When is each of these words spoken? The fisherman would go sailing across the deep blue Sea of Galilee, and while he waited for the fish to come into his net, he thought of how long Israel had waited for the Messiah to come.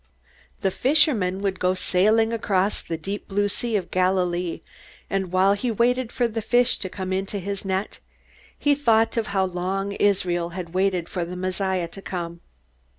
The 0.61 0.71
fisherman 0.71 1.43
would 1.43 1.59
go 1.59 1.75
sailing 1.75 2.33
across 2.33 2.81
the 2.81 2.97
deep 2.97 3.27
blue 3.27 3.47
Sea 3.47 3.75
of 3.75 3.91
Galilee, 3.91 4.61
and 5.11 5.31
while 5.31 5.53
he 5.53 5.69
waited 5.69 6.11
for 6.11 6.27
the 6.27 6.41
fish 6.41 6.79
to 6.79 6.89
come 6.89 7.13
into 7.13 7.37
his 7.37 7.63
net, 7.63 7.99
he 8.57 8.73
thought 8.73 9.15
of 9.15 9.27
how 9.27 9.45
long 9.45 9.91
Israel 9.91 10.49
had 10.57 10.73
waited 10.73 11.07
for 11.07 11.23
the 11.23 11.35
Messiah 11.35 11.87
to 11.89 12.01
come. 12.01 12.41